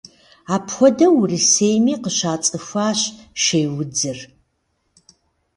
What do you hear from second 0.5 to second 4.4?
Апхуэдэу Урысейми къыщацӏыхуащ шейудзыр.